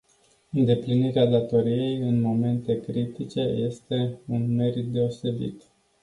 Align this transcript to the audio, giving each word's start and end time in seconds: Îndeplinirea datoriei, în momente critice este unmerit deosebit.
Îndeplinirea 0.51 1.25
datoriei, 1.25 1.97
în 1.97 2.21
momente 2.21 2.79
critice 2.81 3.39
este 3.39 4.17
unmerit 4.27 4.91
deosebit. 4.91 5.63